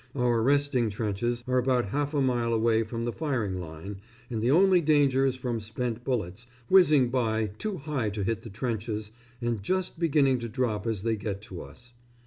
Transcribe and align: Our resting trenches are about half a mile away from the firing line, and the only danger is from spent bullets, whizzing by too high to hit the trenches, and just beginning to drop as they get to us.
Our 0.15 0.41
resting 0.41 0.89
trenches 0.89 1.43
are 1.45 1.59
about 1.59 1.89
half 1.89 2.15
a 2.15 2.21
mile 2.23 2.53
away 2.55 2.81
from 2.81 3.05
the 3.05 3.13
firing 3.13 3.59
line, 3.59 3.97
and 4.31 4.41
the 4.41 4.49
only 4.49 4.81
danger 4.81 5.27
is 5.27 5.35
from 5.35 5.59
spent 5.59 6.03
bullets, 6.03 6.47
whizzing 6.69 7.09
by 7.09 7.51
too 7.59 7.77
high 7.77 8.09
to 8.09 8.23
hit 8.23 8.41
the 8.41 8.49
trenches, 8.49 9.11
and 9.43 9.61
just 9.61 9.99
beginning 9.99 10.39
to 10.39 10.49
drop 10.49 10.87
as 10.87 11.03
they 11.03 11.15
get 11.17 11.39
to 11.43 11.61
us. 11.61 11.93